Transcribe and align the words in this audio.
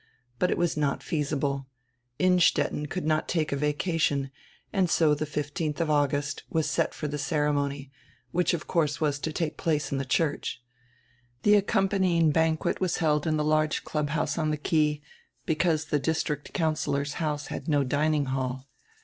But 0.39 0.49
it 0.49 0.57
was 0.57 0.75
not 0.75 1.03
feasible. 1.03 1.67
Innstetten 2.17 2.87
could 2.87 3.05
not 3.05 3.27
take 3.27 3.51
a 3.51 3.55
vacation 3.55 4.31
and 4.73 4.89
so 4.89 5.13
die 5.13 5.25
15th 5.25 5.79
of 5.79 5.91
August 5.91 6.41
was 6.49 6.67
set 6.67 6.95
for 6.95 7.07
die 7.07 7.17
ceremony, 7.17 7.91
which 8.31 8.55
of 8.55 8.65
course 8.65 8.99
was 8.99 9.19
to 9.19 9.31
take 9.31 9.57
place 9.57 9.91
in 9.91 9.99
die 9.99 10.03
church. 10.05 10.63
The 11.43 11.53
accompanying 11.53 12.31
ban 12.31 12.57
quet 12.57 12.81
was 12.81 12.97
held 12.97 13.27
in 13.27 13.37
die 13.37 13.43
large 13.43 13.83
clubhouse 13.83 14.39
on 14.39 14.49
die 14.49 14.57
quay, 14.57 15.03
because 15.45 15.85
die 15.85 15.99
district 15.99 16.51
councillor's 16.51 17.13
house 17.21 17.47
had 17.53 17.67
no 17.67 17.83
dining 17.83 18.25
hall. 18.25 18.65